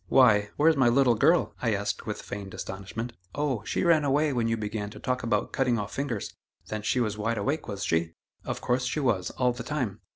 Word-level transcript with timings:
"Why! 0.07 0.49
where's 0.57 0.75
my 0.75 0.89
little 0.89 1.13
girl?" 1.13 1.53
I 1.61 1.75
asked 1.75 2.07
with 2.07 2.23
feigned 2.23 2.55
astonishment. 2.55 3.13
"Oh! 3.35 3.63
she 3.65 3.83
ran 3.83 4.03
away 4.03 4.33
when 4.33 4.47
you 4.47 4.57
began 4.57 4.89
to 4.89 4.99
talk 4.99 5.21
about 5.21 5.51
cutting 5.53 5.77
off 5.77 5.93
fingers." 5.93 6.33
"Then 6.69 6.81
she 6.81 6.99
was 6.99 7.19
wide 7.19 7.37
awake, 7.37 7.67
was 7.67 7.83
she?" 7.85 8.15
"Of 8.43 8.61
course 8.61 8.85
she 8.85 8.99
was, 8.99 9.29
all 9.37 9.51
the 9.53 9.61
time." 9.61 10.01